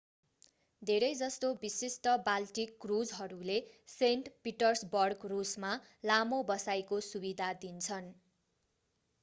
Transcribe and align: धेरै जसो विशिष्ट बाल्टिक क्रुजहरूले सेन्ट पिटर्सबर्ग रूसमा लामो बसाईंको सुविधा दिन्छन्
धेरै 0.81 1.09
जसो 1.17 1.49
विशिष्ट 1.59 2.13
बाल्टिक 2.23 2.73
क्रुजहरूले 2.85 3.59
सेन्ट 3.93 4.33
पिटर्सबर्ग 4.47 5.31
रूसमा 5.33 5.73
लामो 6.05 6.43
बसाईंको 6.49 7.03
सुविधा 7.09 7.51
दिन्छन् 7.61 8.09